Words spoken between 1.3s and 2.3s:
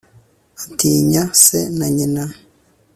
se na nyina